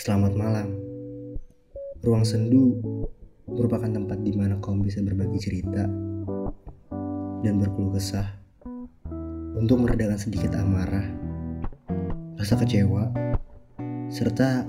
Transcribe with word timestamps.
Selamat 0.00 0.32
malam. 0.32 0.80
Ruang 2.00 2.24
sendu 2.24 2.80
merupakan 3.44 3.84
tempat 3.84 4.16
di 4.24 4.32
mana 4.32 4.56
kaum 4.56 4.80
bisa 4.80 5.04
berbagi 5.04 5.36
cerita 5.36 5.84
dan 7.44 7.60
berkeluh 7.60 7.92
kesah 7.92 8.24
untuk 9.60 9.84
meredakan 9.84 10.16
sedikit 10.16 10.56
amarah, 10.56 11.04
rasa 12.40 12.56
kecewa, 12.56 13.12
serta 14.08 14.64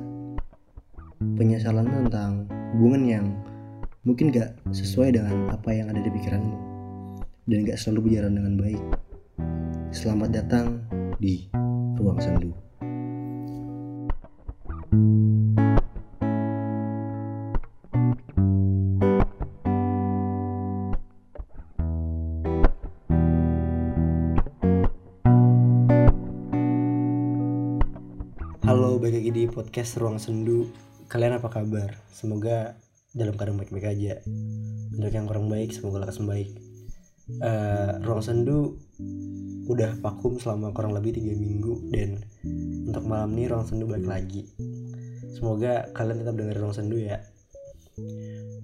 penyesalan 1.39 1.87
tentang 1.87 2.51
hubungan 2.75 3.03
yang 3.07 3.25
mungkin 4.03 4.35
gak 4.35 4.51
sesuai 4.75 5.15
dengan 5.15 5.47
apa 5.47 5.71
yang 5.71 5.87
ada 5.87 6.03
di 6.03 6.11
pikiranmu 6.11 6.59
dan 7.47 7.63
gak 7.63 7.79
selalu 7.79 8.11
berjalan 8.11 8.35
dengan 8.35 8.53
baik. 8.59 8.83
Selamat 9.95 10.43
datang 10.43 10.83
di 11.23 11.47
Ruang 11.95 12.19
Sendu. 12.19 12.51
Halo, 28.71 28.95
balik 29.03 29.19
lagi 29.19 29.31
di 29.35 29.43
podcast 29.51 29.99
Ruang 29.99 30.15
Sendu. 30.15 30.71
Kalian 31.11 31.43
apa 31.43 31.51
kabar? 31.51 31.91
Semoga 32.07 32.79
dalam 33.11 33.35
keadaan 33.35 33.59
baik-baik 33.59 33.83
aja. 33.83 34.23
Untuk 34.95 35.11
yang 35.11 35.27
kurang 35.27 35.51
baik, 35.51 35.75
semoga 35.75 35.99
lekas 35.99 36.23
membaik. 36.23 36.55
Eh, 37.35 37.91
Ruang 37.99 38.23
Sendu 38.23 38.79
udah 39.67 39.99
vakum 39.99 40.39
selama 40.39 40.71
kurang 40.71 40.95
lebih 40.95 41.19
tiga 41.19 41.35
minggu 41.35 41.91
dan 41.91 42.23
untuk 42.87 43.03
malam 43.11 43.35
ini 43.35 43.51
Ruang 43.51 43.67
Sendu 43.67 43.91
balik 43.91 44.07
lagi. 44.07 44.47
Semoga 45.35 45.91
kalian 45.91 46.23
tetap 46.23 46.39
dengerin 46.39 46.63
Ruang 46.63 46.71
Sendu 46.71 46.95
ya. 46.95 47.19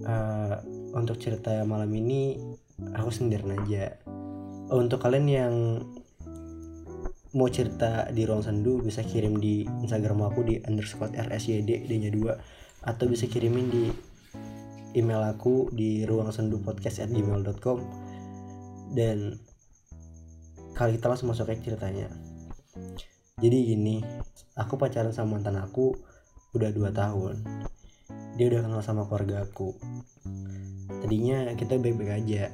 Eh, 0.07 0.55
untuk 0.95 1.19
cerita 1.19 1.67
malam 1.67 1.91
ini 1.91 2.39
aku 2.95 3.11
sendirian 3.11 3.59
aja. 3.59 3.91
Untuk 4.71 5.03
kalian 5.03 5.27
yang 5.27 5.83
mau 7.35 7.51
cerita 7.51 8.07
di 8.13 8.23
ruang 8.23 8.45
sendu 8.45 8.79
bisa 8.79 9.03
kirim 9.03 9.41
di 9.41 9.67
instagram 9.83 10.23
aku 10.23 10.47
di 10.47 10.55
underscore 10.63 11.11
rsyd 11.11 11.67
d 11.67 11.91
nya 11.99 12.11
2 12.13 12.87
atau 12.87 13.05
bisa 13.09 13.27
kirimin 13.27 13.67
di 13.67 13.91
email 14.95 15.19
aku 15.27 15.67
di 15.75 16.07
ruang 16.07 16.31
sendu 16.31 16.63
podcast 16.63 17.03
at 17.03 17.11
gmail.com 17.11 17.83
dan 18.95 19.35
kali 20.77 20.95
kita 20.95 21.09
langsung 21.09 21.33
masuk 21.33 21.49
ke 21.51 21.59
ceritanya. 21.65 22.07
Jadi 23.37 23.57
gini 23.73 24.01
aku 24.57 24.77
pacaran 24.77 25.13
sama 25.13 25.37
mantan 25.37 25.59
aku 25.59 25.93
udah 26.55 26.69
2 26.71 26.93
tahun. 26.93 27.35
Dia 28.37 28.45
udah 28.53 28.61
kenal 28.65 28.81
sama 28.85 29.09
keluarga 29.09 29.43
aku. 29.45 29.73
Tadinya 31.01 31.49
kita 31.57 31.77
baik-baik 31.81 32.13
aja. 32.23 32.53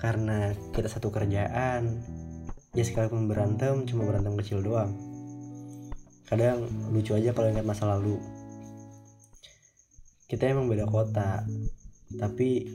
Karena 0.00 0.56
kita 0.72 0.88
satu 0.88 1.12
kerjaan 1.12 2.00
ya 2.70 2.84
sekalipun 2.86 3.26
berantem 3.26 3.86
cuma 3.86 4.06
berantem 4.06 4.34
kecil 4.38 4.62
doang. 4.62 4.94
Kadang 6.26 6.66
lucu 6.94 7.14
aja 7.14 7.34
kalau 7.34 7.50
ingat 7.50 7.66
masa 7.66 7.90
lalu. 7.90 8.18
Kita 10.30 10.46
emang 10.46 10.70
beda 10.70 10.86
kota 10.86 11.42
tapi 12.18 12.66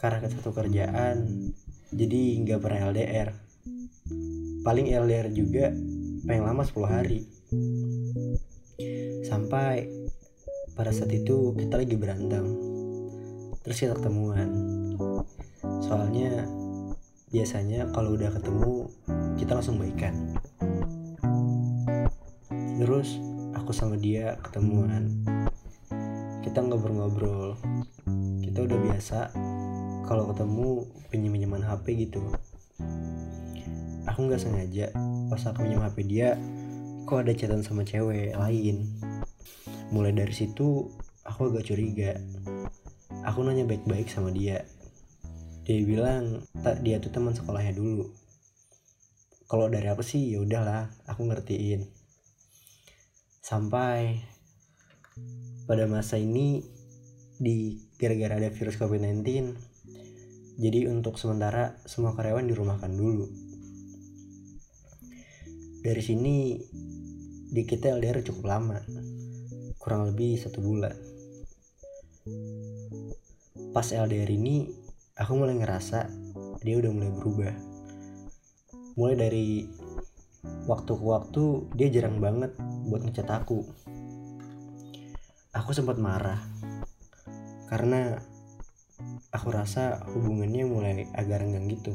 karena 0.00 0.24
kita 0.24 0.40
satu 0.40 0.52
kerjaan 0.56 1.52
jadi 1.92 2.20
nggak 2.44 2.60
pernah 2.60 2.92
LDR 2.92 3.48
paling 4.68 4.92
LDR 4.92 5.32
juga 5.32 5.72
paling 6.28 6.42
lama 6.44 6.60
10 6.60 6.84
hari. 6.84 7.24
Sampai 9.24 9.88
pada 10.76 10.92
saat 10.92 11.08
itu 11.08 11.56
kita 11.56 11.80
lagi 11.80 11.96
berantem. 11.96 12.44
Terus 13.64 13.78
kita 13.80 13.96
ketemuan. 13.96 14.52
Soalnya 15.80 16.44
biasanya 17.32 17.88
kalau 17.96 18.16
udah 18.16 18.28
ketemu 18.36 18.92
kita 19.38 19.54
langsung 19.54 19.78
baikan. 19.78 20.34
Terus 22.78 23.22
aku 23.54 23.70
sama 23.70 23.94
dia 23.94 24.34
ketemuan. 24.42 25.22
Kita 26.42 26.58
ngobrol-ngobrol. 26.66 27.54
Kita 28.42 28.66
udah 28.66 28.78
biasa 28.90 29.18
kalau 30.10 30.26
ketemu 30.34 30.68
pinjam-pinjaman 31.14 31.62
HP 31.62 32.10
gitu. 32.10 32.22
Aku 34.10 34.26
nggak 34.26 34.42
sengaja 34.42 34.90
pas 35.30 35.42
aku 35.46 35.62
pinjam 35.62 35.86
HP 35.86 35.96
dia 36.08 36.34
kok 37.06 37.22
ada 37.22 37.30
chatan 37.30 37.62
sama 37.62 37.86
cewek 37.86 38.34
lain. 38.34 38.90
Mulai 39.94 40.18
dari 40.18 40.34
situ 40.34 40.90
aku 41.22 41.54
agak 41.54 41.70
curiga. 41.70 42.18
Aku 43.22 43.46
nanya 43.46 43.62
baik-baik 43.68 44.10
sama 44.10 44.34
dia. 44.34 44.66
Dia 45.62 45.84
bilang 45.84 46.42
tak 46.64 46.82
dia 46.82 46.98
tuh 46.98 47.12
teman 47.12 47.36
sekolahnya 47.36 47.76
dulu 47.76 48.27
kalau 49.48 49.72
dari 49.72 49.88
aku 49.88 50.04
sih 50.04 50.36
ya 50.36 50.44
udahlah 50.44 50.92
aku 51.08 51.24
ngertiin. 51.24 51.88
Sampai 53.40 54.20
pada 55.64 55.88
masa 55.88 56.20
ini 56.20 56.60
di 57.40 57.80
gara-gara 57.96 58.36
ada 58.36 58.52
virus 58.52 58.76
covid-19 58.76 59.24
jadi 60.60 60.92
untuk 60.92 61.16
sementara 61.16 61.80
semua 61.88 62.12
karyawan 62.12 62.44
dirumahkan 62.44 62.92
dulu. 62.92 63.24
Dari 65.80 66.02
sini 66.04 66.60
di 67.48 67.62
kita 67.64 67.96
LDR 67.96 68.20
cukup 68.20 68.44
lama 68.52 68.76
kurang 69.80 70.12
lebih 70.12 70.36
satu 70.36 70.60
bulan. 70.60 70.92
Pas 73.72 73.88
LDR 73.96 74.28
ini 74.28 74.68
aku 75.16 75.32
mulai 75.40 75.56
ngerasa 75.56 76.04
dia 76.60 76.76
udah 76.76 76.92
mulai 76.92 77.16
berubah 77.16 77.67
mulai 78.98 79.14
dari 79.14 79.70
waktu 80.66 80.90
ke 80.90 81.04
waktu 81.06 81.70
dia 81.78 81.86
jarang 81.86 82.18
banget 82.18 82.50
buat 82.90 83.06
ngecat 83.06 83.30
aku. 83.30 83.62
Aku 85.54 85.70
sempat 85.70 86.02
marah 86.02 86.42
karena 87.70 88.18
aku 89.30 89.54
rasa 89.54 90.02
hubungannya 90.10 90.66
mulai 90.66 91.06
agak 91.14 91.46
renggang 91.46 91.70
gitu. 91.70 91.94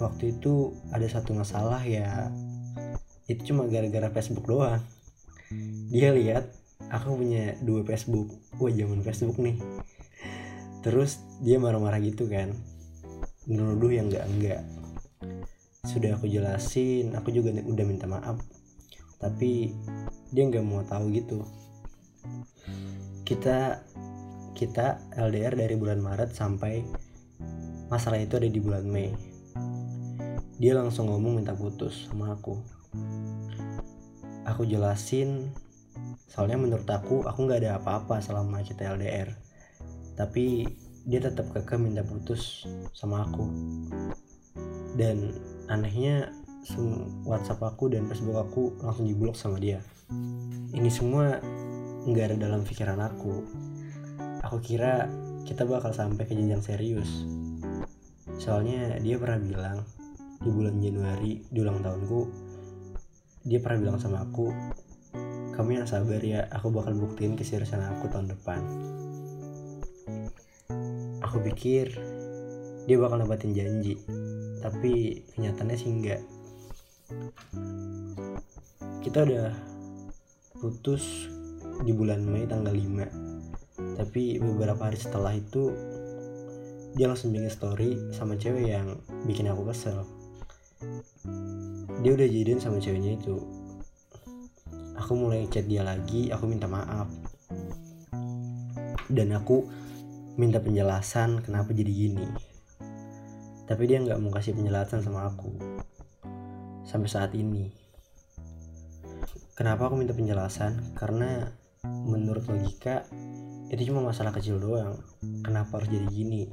Waktu 0.00 0.40
itu 0.40 0.72
ada 0.96 1.04
satu 1.04 1.36
masalah 1.36 1.84
ya 1.84 2.32
itu 3.28 3.52
cuma 3.52 3.68
gara-gara 3.68 4.08
Facebook 4.08 4.48
doang. 4.48 4.80
Dia 5.92 6.16
lihat 6.16 6.56
aku 6.88 7.20
punya 7.20 7.52
dua 7.60 7.84
Facebook 7.84 8.32
wah 8.56 8.72
zaman 8.72 9.04
Facebook 9.04 9.36
nih. 9.44 9.60
Terus 10.80 11.20
dia 11.44 11.60
marah-marah 11.60 12.00
gitu 12.00 12.24
kan 12.24 12.79
menuduh 13.50 13.90
yang 13.90 14.06
enggak-enggak 14.06 14.62
sudah 15.90 16.14
aku 16.14 16.30
jelasin 16.30 17.10
aku 17.18 17.34
juga 17.34 17.50
udah 17.50 17.84
minta 17.88 18.06
maaf. 18.06 18.38
Tapi 19.18 19.74
dia 20.30 20.46
nggak 20.46 20.62
mau 20.62 20.86
tahu 20.86 21.10
gitu. 21.10 21.42
Kita 23.26 23.82
kita 24.54 25.02
LDR 25.18 25.58
dari 25.58 25.74
bulan 25.74 25.98
Maret 25.98 26.30
sampai 26.30 26.84
masalah 27.90 28.22
itu 28.22 28.38
ada 28.38 28.46
di 28.46 28.60
bulan 28.62 28.86
Mei. 28.86 29.10
Dia 30.62 30.78
langsung 30.78 31.10
ngomong 31.10 31.42
minta 31.42 31.56
putus 31.56 32.06
sama 32.06 32.38
aku. 32.38 32.54
Aku 34.46 34.62
jelasin 34.62 35.50
soalnya 36.30 36.54
menurut 36.54 36.86
aku 36.86 37.26
aku 37.26 37.38
nggak 37.50 37.66
ada 37.66 37.82
apa-apa 37.82 38.22
selama 38.22 38.62
kita 38.62 38.94
LDR 38.94 39.34
tapi 40.14 40.62
dia 41.06 41.20
tetap 41.22 41.48
kekeh 41.52 41.80
minta 41.80 42.04
putus 42.04 42.66
sama 42.92 43.24
aku. 43.24 43.46
Dan 44.96 45.32
anehnya 45.70 46.32
WhatsApp 47.24 47.64
aku 47.64 47.88
dan 47.88 48.04
Facebook 48.06 48.36
aku 48.36 48.62
langsung 48.84 49.08
diblok 49.08 49.38
sama 49.38 49.56
dia. 49.56 49.80
Ini 50.76 50.90
semua 50.92 51.40
nggak 52.04 52.34
ada 52.34 52.36
dalam 52.36 52.66
pikiran 52.66 53.00
aku. 53.00 53.44
Aku 54.44 54.58
kira 54.60 55.08
kita 55.46 55.64
bakal 55.64 55.92
sampai 55.92 56.26
ke 56.28 56.36
jenjang 56.36 56.60
serius. 56.60 57.24
Soalnya 58.40 59.00
dia 59.00 59.20
pernah 59.20 59.40
bilang 59.40 59.78
di 60.40 60.48
bulan 60.48 60.80
Januari 60.80 61.44
di 61.52 61.58
ulang 61.60 61.84
tahunku 61.84 62.20
dia 63.44 63.60
pernah 63.60 63.76
bilang 63.84 64.00
sama 64.00 64.24
aku 64.24 64.48
kamu 65.52 65.84
yang 65.84 65.88
sabar 65.88 66.16
ya 66.24 66.48
aku 66.48 66.72
bakal 66.72 66.96
buktiin 66.96 67.36
keseriusan 67.36 67.84
aku 67.84 68.08
tahun 68.08 68.32
depan 68.32 68.64
aku 71.30 71.46
pikir 71.46 71.94
dia 72.90 72.98
bakal 72.98 73.22
nempatin 73.22 73.54
janji 73.54 73.94
tapi 74.58 75.22
kenyataannya 75.38 75.78
sih 75.78 75.90
enggak. 75.94 76.20
Kita 78.98 79.22
udah 79.22 79.54
putus 80.58 81.30
di 81.86 81.94
bulan 81.94 82.26
Mei 82.26 82.50
tanggal 82.50 82.74
5 82.74 83.94
tapi 83.94 84.42
beberapa 84.42 84.90
hari 84.90 84.98
setelah 84.98 85.30
itu 85.30 85.70
dia 86.98 87.06
langsung 87.06 87.30
bikin 87.30 87.46
story 87.46 87.90
sama 88.10 88.34
cewek 88.34 88.66
yang 88.66 88.98
bikin 89.22 89.46
aku 89.46 89.70
kesel. 89.70 90.02
Dia 92.02 92.10
udah 92.10 92.26
jadian 92.26 92.58
sama 92.58 92.82
ceweknya 92.82 93.14
itu. 93.14 93.38
Aku 94.98 95.14
mulai 95.14 95.46
chat 95.46 95.70
dia 95.70 95.86
lagi 95.86 96.34
aku 96.34 96.50
minta 96.50 96.66
maaf. 96.66 97.06
Dan 99.06 99.30
aku 99.30 99.70
minta 100.38 100.62
penjelasan 100.62 101.42
kenapa 101.42 101.74
jadi 101.74 101.90
gini. 101.90 102.26
Tapi 103.66 103.82
dia 103.86 104.02
nggak 104.02 104.18
mau 104.18 104.34
kasih 104.34 104.54
penjelasan 104.54 105.02
sama 105.02 105.30
aku. 105.30 105.50
Sampai 106.86 107.10
saat 107.10 107.32
ini. 107.38 107.70
Kenapa 109.54 109.86
aku 109.86 109.98
minta 109.98 110.14
penjelasan? 110.14 110.94
Karena 110.98 111.46
menurut 111.86 112.46
logika 112.50 113.06
itu 113.70 113.90
cuma 113.94 114.10
masalah 114.10 114.34
kecil 114.34 114.58
doang. 114.58 114.98
Kenapa 115.46 115.78
harus 115.78 115.90
jadi 115.90 116.06
gini? 116.10 116.50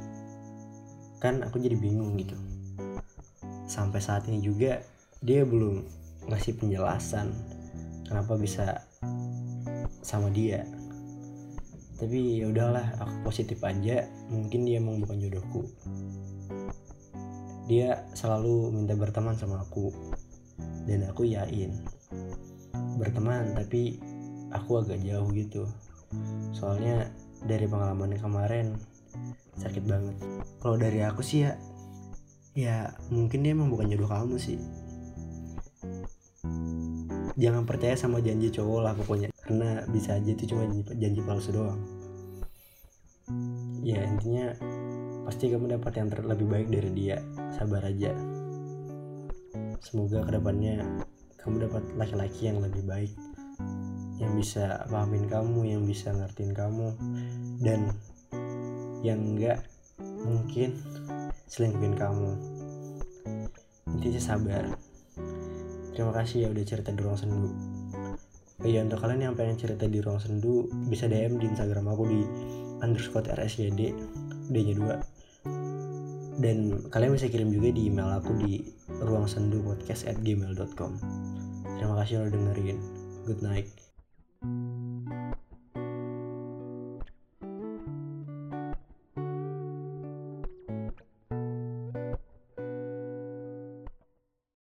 Kan 1.17 1.41
aku 1.41 1.57
jadi 1.57 1.73
bingung 1.73 2.13
gitu. 2.21 2.37
Sampai 3.65 3.99
saat 3.99 4.29
ini 4.29 4.37
juga 4.39 4.85
dia 5.25 5.41
belum 5.41 5.81
ngasih 6.29 6.61
penjelasan 6.61 7.33
kenapa 8.05 8.37
bisa 8.37 8.85
sama 10.05 10.29
dia 10.29 10.63
tapi 11.97 12.41
ya 12.41 12.49
udahlah 12.49 12.97
aku 13.01 13.29
positif 13.29 13.61
aja. 13.65 14.05
Mungkin 14.29 14.65
dia 14.65 14.77
emang 14.77 15.01
bukan 15.01 15.17
jodohku. 15.17 15.65
Dia 17.67 18.07
selalu 18.13 18.71
minta 18.71 18.93
berteman 18.93 19.35
sama 19.35 19.65
aku. 19.65 19.91
Dan 20.87 21.03
aku 21.09 21.27
yakin 21.27 21.73
berteman 22.97 23.53
tapi 23.53 23.99
aku 24.53 24.81
agak 24.81 25.01
jauh 25.03 25.27
gitu. 25.33 25.65
Soalnya 26.55 27.11
dari 27.43 27.67
pengalaman 27.69 28.15
yang 28.15 28.23
kemarin 28.23 28.67
sakit 29.57 29.83
banget. 29.85 30.15
Kalau 30.63 30.77
dari 30.77 31.01
aku 31.03 31.21
sih 31.25 31.45
ya 31.45 31.57
ya 32.57 32.89
mungkin 33.13 33.45
dia 33.45 33.53
emang 33.53 33.69
bukan 33.69 33.85
jodoh 33.85 34.09
kamu 34.09 34.41
sih 34.41 34.57
jangan 37.37 37.63
percaya 37.63 37.93
sama 37.93 38.19
janji 38.19 38.49
cowok 38.49 38.79
lah 38.81 38.93
pokoknya. 38.97 39.29
Karena 39.45 39.85
bisa 39.87 40.17
aja 40.17 40.29
itu 40.33 40.43
cuma 40.49 40.65
janji, 40.65 40.83
janji 40.97 41.21
palsu 41.23 41.53
doang. 41.53 41.79
Ya 43.85 44.03
intinya 44.03 44.51
pasti 45.23 45.53
kamu 45.53 45.77
dapat 45.79 46.01
yang 46.01 46.09
lebih 46.11 46.47
baik 46.49 46.67
dari 46.73 46.89
dia. 46.91 47.17
Sabar 47.55 47.85
aja. 47.85 48.11
Semoga 49.79 50.25
ke 50.25 50.31
depannya 50.35 50.83
kamu 51.39 51.69
dapat 51.69 51.83
laki-laki 51.95 52.51
yang 52.51 52.59
lebih 52.59 52.83
baik 52.83 53.13
yang 54.17 54.33
bisa 54.33 54.81
pahamin 54.89 55.29
kamu 55.29 55.77
yang 55.77 55.85
bisa 55.85 56.09
ngertiin 56.09 56.53
kamu 56.57 56.89
dan 57.61 57.93
yang 59.05 59.21
enggak 59.21 59.61
mungkin 60.25 60.73
selingkuhin 61.45 61.93
kamu. 61.93 62.33
Intinya 63.93 64.21
sabar 64.21 64.63
terima 65.97 66.13
kasih 66.13 66.45
ya 66.45 66.47
udah 66.53 66.61
cerita 66.61 66.93
di 66.93 67.01
ruang 67.01 67.17
sendu. 67.17 67.49
Oh 68.61 68.69
iya 68.69 68.85
untuk 68.85 69.01
kalian 69.01 69.33
yang 69.33 69.33
pengen 69.33 69.57
cerita 69.57 69.89
di 69.89 69.97
ruang 69.97 70.21
sendu 70.21 70.69
bisa 70.93 71.09
DM 71.09 71.41
di 71.41 71.49
instagram 71.49 71.89
aku 71.89 72.05
di 72.05 72.21
underscore 72.85 73.25
rsyd 73.33 73.73
d 73.73 74.53
nya 74.53 74.77
2 74.77 76.37
dan 76.37 76.85
kalian 76.93 77.17
bisa 77.17 77.33
kirim 77.33 77.49
juga 77.49 77.73
di 77.73 77.89
email 77.89 78.13
aku 78.21 78.37
di 78.45 78.61
ruang 79.01 79.25
sendu 79.25 79.65
podcast 79.65 80.05
at 80.05 80.21
gmail.com 80.21 81.01
terima 81.81 81.97
kasih 81.97 82.29
udah 82.29 82.33
dengerin. 82.33 82.77
Good 83.25 83.41
night 83.41 83.86